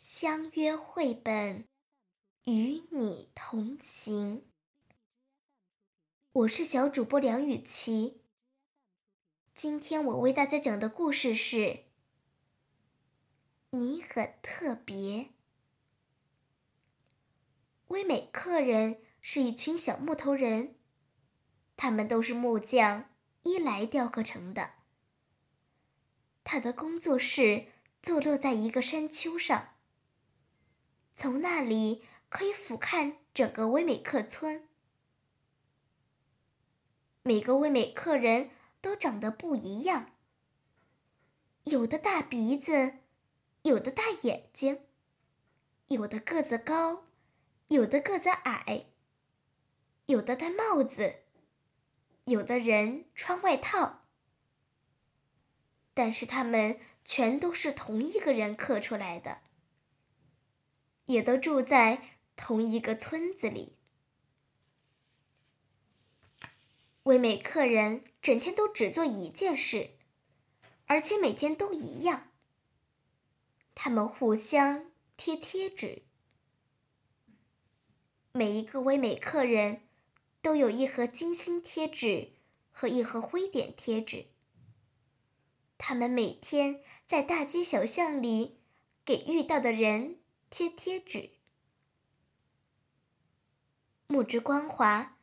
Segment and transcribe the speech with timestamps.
[0.00, 1.68] 相约绘本，
[2.44, 4.46] 与你同行。
[6.32, 8.22] 我是小主播梁雨琪。
[9.54, 11.56] 今天我为大家讲的故事是
[13.72, 14.96] 《你很特别》。
[17.88, 20.76] 威美客人是一群小木头人，
[21.76, 23.10] 他们都是木匠
[23.42, 24.76] 伊莱雕刻成的。
[26.42, 27.66] 他的工作室
[28.00, 29.74] 坐落在一个山丘上。
[31.20, 34.66] 从那里可以俯瞰整个威美克村。
[37.22, 38.48] 每个威美克人
[38.80, 40.12] 都长得不一样，
[41.64, 43.00] 有的大鼻子，
[43.64, 44.86] 有的大眼睛，
[45.88, 47.04] 有的个子高，
[47.68, 48.86] 有的个子矮，
[50.06, 51.16] 有的戴帽子，
[52.24, 54.06] 有的人穿外套。
[55.92, 59.42] 但是他们全都是同一个人刻出来的。
[61.10, 62.02] 也都住在
[62.36, 63.76] 同一个村子里。
[67.04, 69.90] 威美客人整天都只做一件事，
[70.86, 72.28] 而且每天都一样。
[73.74, 76.02] 他们互相贴贴纸。
[78.32, 79.80] 每一个威美客人
[80.40, 82.32] 都有一盒金星贴纸
[82.70, 84.26] 和一盒灰点贴纸。
[85.76, 88.60] 他们每天在大街小巷里
[89.04, 90.19] 给遇到的人。
[90.50, 91.30] 贴贴纸，
[94.08, 95.16] 木质光滑、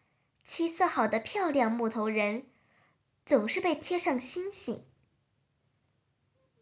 [0.46, 2.48] 漆色好的漂亮木头人，
[3.26, 4.86] 总是被贴上星星；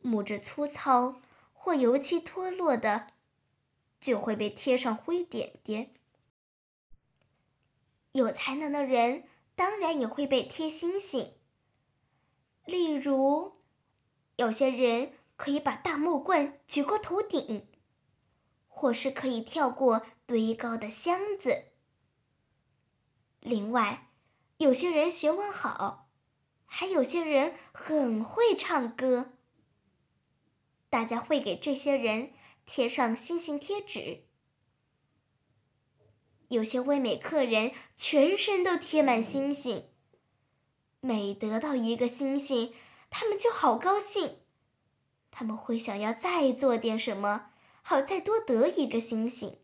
[0.02, 1.22] 木质粗糙
[1.54, 3.14] 或油漆脱落的，
[4.00, 5.94] 就会被贴上灰点点。
[8.14, 11.36] 有才能的人当然也会被贴星星，
[12.66, 13.62] 例如，
[14.38, 17.68] 有些人可以把大木棍举过头顶。
[18.78, 21.68] 或是可以跳过堆高的箱子。
[23.40, 24.12] 另外，
[24.58, 26.10] 有些人学问好，
[26.66, 29.38] 还有些人很会唱歌。
[30.90, 32.34] 大家会给这些人
[32.66, 34.26] 贴上星星贴纸。
[36.50, 39.88] 有些威美客人全身都贴满星星，
[41.00, 42.74] 每得到一个星星，
[43.10, 44.40] 他们就好高兴。
[45.32, 47.52] 他们会想要再做点什么。
[47.88, 49.60] 好，再多得一个星星。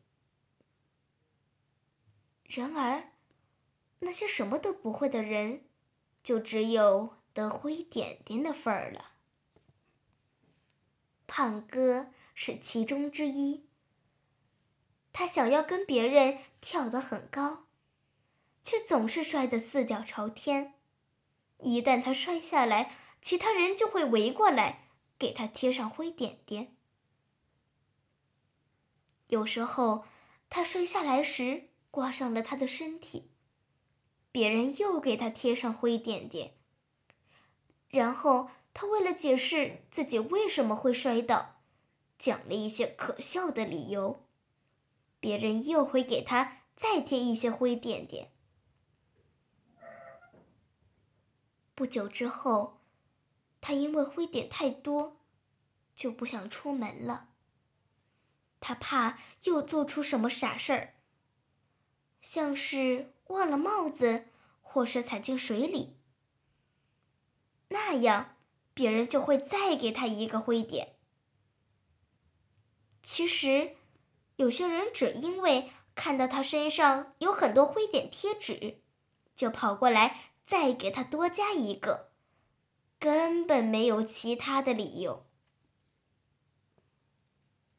[2.44, 3.14] 然而，
[4.02, 5.66] 那些什么都不会的人，
[6.22, 9.14] 就只有得灰点点的份儿了。
[11.26, 13.66] 胖哥是其中之一。
[15.12, 17.66] 他想要跟别人跳得很高，
[18.62, 20.76] 却总是摔得四脚朝天。
[21.58, 26.78] 一旦他摔下来，其他人就会围过来给他贴上灰点点。
[29.32, 30.04] 有时候，
[30.50, 33.32] 他摔下来时挂上了他的身体，
[34.30, 36.56] 别人又给他贴上灰点点。
[37.88, 41.62] 然后他为了解释自己为什么会摔倒，
[42.18, 44.26] 讲了一些可笑的理由，
[45.22, 48.32] 别人又会给他再贴一些灰点点。
[51.74, 52.82] 不久之后，
[53.62, 55.16] 他因为灰点太多，
[55.96, 57.30] 就不想出门了。
[58.62, 60.94] 他怕又做出什么傻事儿，
[62.22, 64.28] 像是忘了帽子，
[64.62, 65.98] 或是踩进水里。
[67.70, 68.38] 那样，
[68.74, 70.96] 别人就会再给他一个灰点。
[73.02, 73.76] 其实，
[74.36, 78.82] 有些人只因为看到他身上有很多灰点贴纸，
[79.36, 82.12] 就跑过来再给他多加一个，
[83.00, 85.26] 根本没有其他的理由。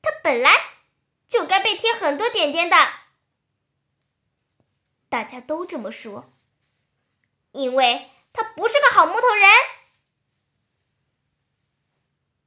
[0.03, 0.51] 他本来。
[1.33, 2.77] 就该被贴很多点点的，
[5.09, 6.35] 大家都这么说，
[7.53, 9.49] 因为他不是个好木头人。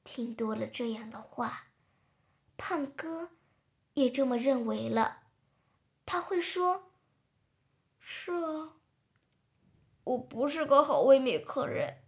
[0.04, 1.70] 听多了这样的话，
[2.58, 3.32] 胖哥
[3.96, 5.24] 也这么认为了。
[6.06, 6.92] 他会说
[8.00, 8.76] ：“是啊，
[10.04, 12.04] 我不是个好威美客人。”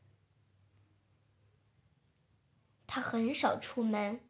[2.85, 4.26] 他很少出门，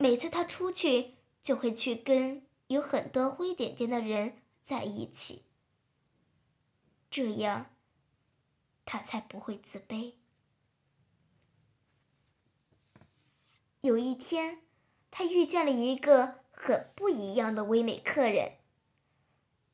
[0.00, 1.20] 每次他出去。
[1.42, 5.46] 就会去跟有很多灰点点的人在一起，
[7.10, 7.74] 这样
[8.84, 10.16] 他才不会自卑。
[13.80, 14.60] 有一天，
[15.10, 18.58] 他遇见了一个很不一样的唯美客人。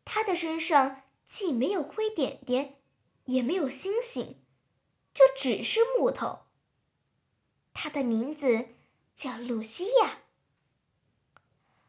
[0.04, 2.76] 他的身上既没有灰点点，
[3.24, 4.40] 也没有星星，
[5.12, 6.46] 就只是木头。
[7.74, 8.75] 他的名字
[9.16, 10.18] 叫露西亚。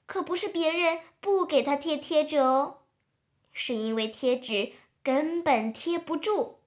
[0.08, 2.86] 可不是别人不给他贴贴纸哦，
[3.52, 4.72] 是因为贴纸
[5.04, 6.62] 根本贴不住。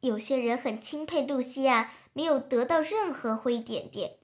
[0.00, 4.18] 有些人很钦佩露西亚没有得到任何灰点点，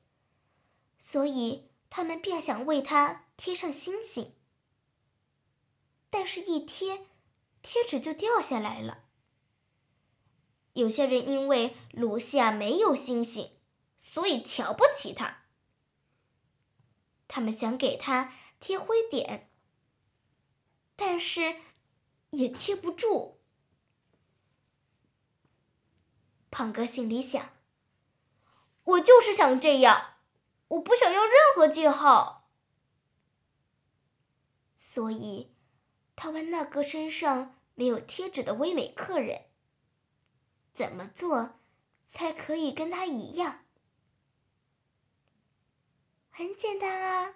[0.99, 4.35] 所以他们便想为她贴上星星。
[6.11, 7.07] 但是，一贴，
[7.63, 9.05] 贴纸就掉下来了。
[10.73, 13.58] 有些人因为露西亚没有星星，
[13.99, 15.43] 所以瞧不起他。
[17.27, 19.51] 他们想给他贴灰点，
[20.97, 21.57] 但是
[22.31, 23.41] 也贴不住。
[26.51, 27.51] 胖哥心里想
[28.85, 30.15] ：“我就是想这样，
[30.69, 32.51] 我不想要任何记号。”
[34.75, 35.55] 所以，
[36.17, 39.47] 他问那个身上没有贴纸的威美客人
[40.73, 41.59] ：“怎么做
[42.07, 43.67] 才可以跟他一样？”
[46.39, 47.35] 很简单啊，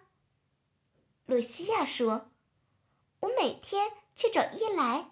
[1.27, 2.31] 露西亚说
[3.19, 5.11] ：“我每天去找伊莱。”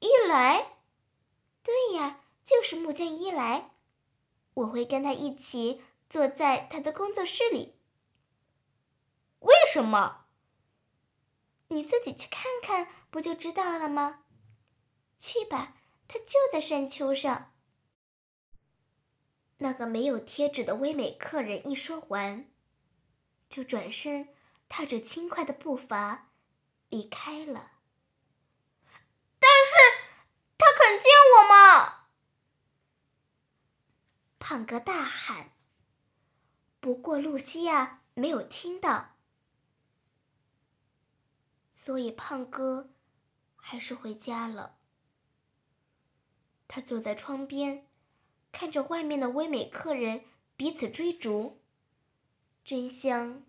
[0.00, 0.78] 伊莱，
[1.62, 2.24] 对呀。
[2.42, 3.70] 就是木匠伊莱，
[4.54, 7.74] 我会跟他一起坐在他的工作室里。
[9.40, 10.24] 为什么？
[11.68, 14.24] 你自己去看看，不就知道了吗？
[15.16, 15.76] 去吧，
[16.08, 17.52] 他就在山丘上。
[19.58, 22.48] 那个没有贴纸的威美客人一说完，
[23.48, 24.34] 就转身，
[24.68, 26.30] 踏着轻快的步伐
[26.88, 27.72] 离开了。
[29.40, 29.74] 但是，
[30.56, 32.08] 他肯见我吗？
[34.38, 35.52] 胖哥大喊。
[36.78, 39.16] 不过，露西亚没有听到，
[41.72, 42.90] 所以胖哥
[43.56, 44.78] 还是回家了。
[46.68, 47.87] 他坐在窗边，
[48.58, 50.24] 看着外面的唯美客人
[50.56, 51.60] 彼此追逐，
[52.64, 53.44] 争相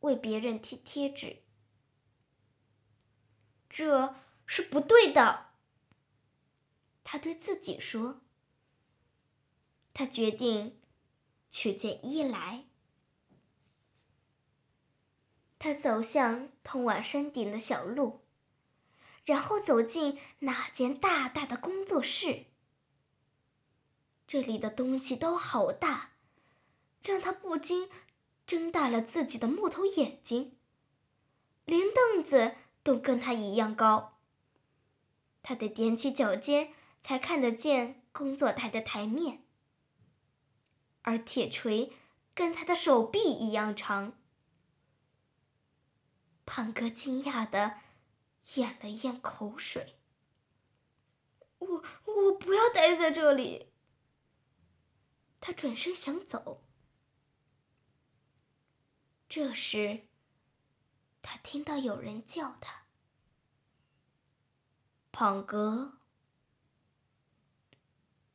[0.00, 1.42] 为别人贴贴纸。
[3.68, 4.14] 这
[4.46, 5.50] 是不对的，
[7.04, 8.22] 他对自己说。
[9.92, 10.80] 他决定
[11.50, 12.64] 去见伊莱。
[15.58, 18.24] 他走向通往山顶的小路，
[19.26, 22.46] 然后走进那间大大的工作室。
[24.28, 26.10] 这里的东西都好大，
[27.02, 27.88] 让他不禁
[28.46, 30.58] 睁大了自己的木头眼睛。
[31.64, 34.18] 连凳子都跟他一样高。
[35.42, 39.44] 他得踮起脚尖才看得见工作台的台面。
[41.00, 41.94] 而铁锤
[42.34, 44.12] 跟他的手臂一样长。
[46.44, 47.78] 胖哥惊讶的
[48.56, 49.96] 咽了咽口水。
[51.60, 53.67] 我我不要待在这里。
[55.40, 56.64] 他转身想走。
[59.28, 60.08] 这时，
[61.22, 62.84] 他听到有人叫他
[65.12, 65.98] ：“胖哥。”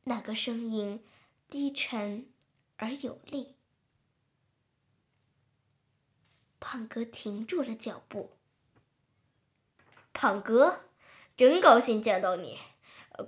[0.04, 1.04] 那个声音
[1.48, 2.30] 低沉。
[2.76, 3.54] 而有力，
[6.58, 8.36] 胖哥停住了脚步。
[10.12, 10.86] 胖哥，
[11.36, 12.58] 真高兴见到你，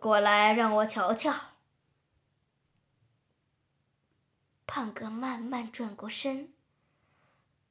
[0.01, 1.33] 过来让我瞧瞧。
[4.67, 6.53] 胖哥慢慢转过身，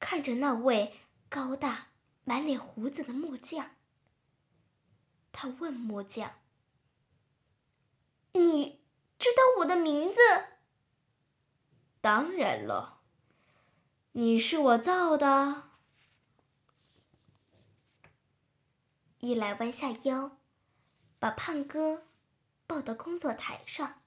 [0.00, 1.88] 看着那位高大、
[2.24, 3.72] 满脸胡子的木匠。
[5.30, 6.32] 他问木匠
[8.32, 8.80] ：“你
[9.18, 10.20] 知道我的名字？”
[12.00, 13.02] 当然了，
[14.12, 15.64] 你是我造的。
[19.18, 20.38] 伊莱弯下腰，
[21.18, 22.06] 把胖哥
[22.66, 24.00] 抱到工作台上。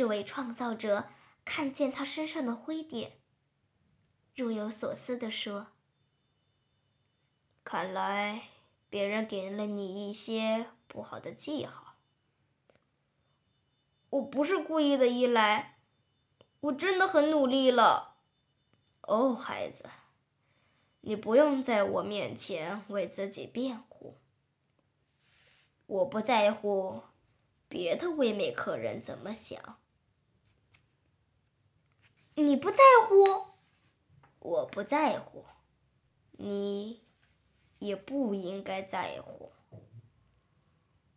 [0.00, 1.10] 这位创造者
[1.44, 3.20] 看见他身上的灰点，
[4.34, 5.72] 若有所思地说
[7.62, 8.44] ：“看来
[8.88, 11.96] 别人给了你一些不好的记号。”
[14.08, 15.76] 我不是故意的，伊莱，
[16.60, 18.16] 我真的很努力了。
[19.02, 19.84] 哦，孩子，
[21.02, 24.16] 你不用在我面前为自己辩护。
[25.84, 27.02] 我不在乎
[27.68, 29.76] 别的唯美客人怎么想。
[32.40, 33.52] 你不在乎，
[34.38, 35.44] 我不在乎，
[36.32, 37.04] 你
[37.78, 39.52] 也不应该在乎。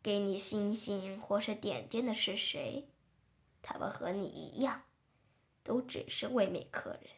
[0.01, 2.89] 给你星星或是点点的是谁？
[3.62, 4.84] 他们和你一样，
[5.63, 7.10] 都只是唯美客人。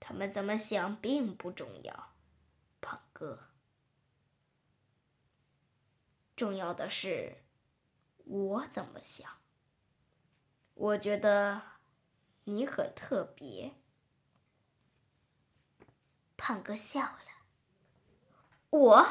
[0.00, 2.14] 他们怎么想并不重要，
[2.80, 3.50] 胖哥。
[6.34, 7.44] 重要的是
[8.24, 9.30] 我怎么想。
[10.74, 11.62] 我觉得
[12.48, 13.74] 你很特别。
[16.36, 17.18] 胖哥笑了。
[18.70, 19.06] 我，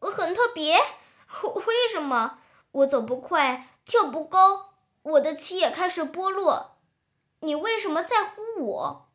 [0.00, 0.76] 我很特别？
[1.66, 2.40] 为什么？
[2.72, 6.78] 我走不快，跳不高，我的漆也开始剥落。
[7.40, 9.12] 你为什么在乎我？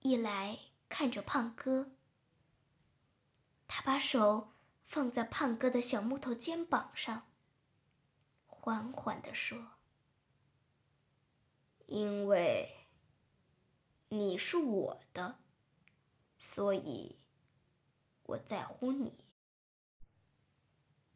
[0.00, 1.90] 一来看着胖哥，
[3.66, 4.52] 他把手
[4.84, 7.29] 放在胖哥的小木头肩膀上，
[8.70, 9.72] 缓缓地说
[11.86, 12.76] ：“因为。”
[14.12, 15.38] 你是我的，
[16.36, 17.18] 所以
[18.24, 19.24] 我在乎你。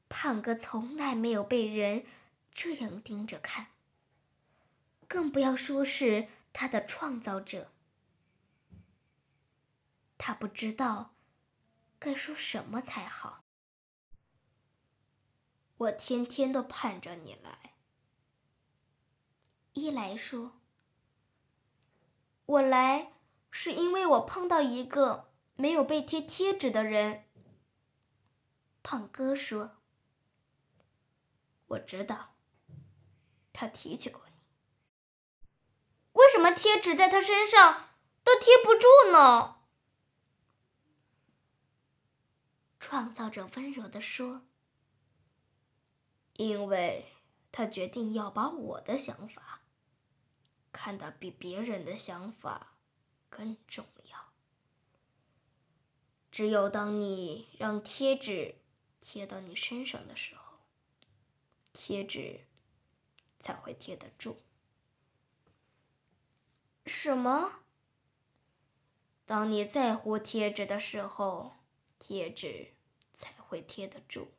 [0.08, 2.04] 胖哥从来没有被人
[2.50, 3.68] 这样盯着看，
[5.08, 7.72] 更不要说是他的创造者。
[10.18, 11.14] 他不知道
[12.00, 13.43] 该说什么才好。
[15.76, 17.74] 我天天都盼着你来。
[19.72, 20.60] 一来说。
[22.46, 23.12] 我来
[23.50, 27.24] 是因为我碰到一个没有被贴贴纸的人。
[28.82, 29.78] 胖哥说
[31.68, 32.34] ：“我知道，
[33.54, 34.34] 他提起过你。
[36.12, 37.88] 为什么贴纸在他身上
[38.22, 39.62] 都贴不住呢？”
[42.78, 44.46] 创造者温柔地说
[46.34, 47.12] ：“因为
[47.50, 49.62] 他决定要把我的想法。”
[50.72, 52.74] 看得比别人的想法
[53.30, 54.32] 更重要。
[56.32, 58.56] 只有当你让贴纸
[58.98, 60.58] 贴到你身上的时候，
[61.72, 62.40] 贴纸
[63.38, 64.42] 才会贴得住。
[66.84, 67.60] 什么？
[69.24, 71.54] 当你在乎贴纸的时候，
[72.00, 72.74] 贴纸
[73.14, 74.32] 才会贴得住。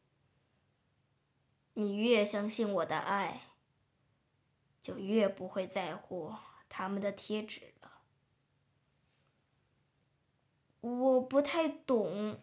[1.76, 3.44] 你越相信我的爱。
[4.82, 6.36] 就越不会在乎
[6.70, 8.04] 他们的贴纸了。
[10.82, 12.40] 我不太懂。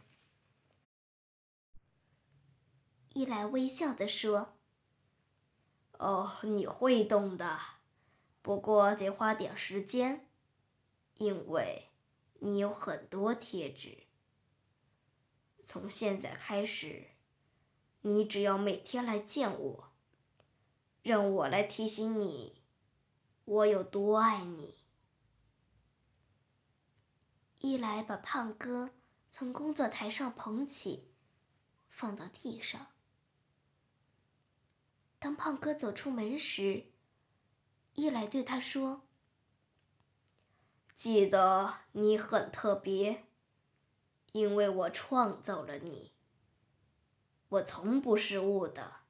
[3.15, 4.57] 伊莱微笑的说
[6.01, 7.61] ：“哦，你会懂的，
[8.43, 10.29] 不过得花点时间，
[11.19, 11.91] 因为
[12.41, 14.09] 你有很多贴纸。
[15.61, 17.12] 从现在开始，
[18.03, 19.89] 你只要每天来见我。”
[21.03, 22.63] 让我来提醒你，
[23.45, 24.79] 我有多爱你。
[27.59, 28.91] 一来把胖哥
[29.29, 31.09] 从工作台上捧起，
[31.89, 32.87] 放到地上。
[35.19, 36.87] 当胖哥走出门时，
[37.95, 39.03] 一来对他说
[40.95, 43.25] ：“记得你很特别，
[44.31, 46.13] 因为我创造了你。
[47.53, 49.03] 我从不失误的。”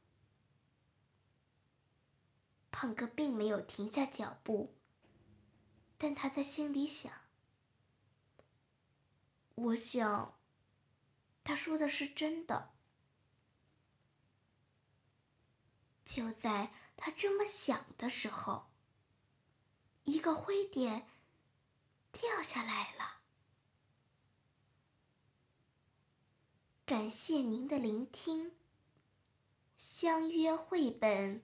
[2.72, 4.76] 胖哥并没有停下脚步，
[5.96, 7.12] 但他在心里想
[9.54, 10.40] ：“我想，
[11.44, 12.72] 他说的是真的。”
[16.04, 18.72] 就在他这么想的时候，
[20.04, 21.08] 一个灰点
[22.10, 23.21] 掉下来了。
[26.92, 28.52] 感谢您的聆听，
[29.78, 31.42] 相约绘本。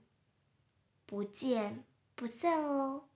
[1.07, 3.08] 不见不散哦。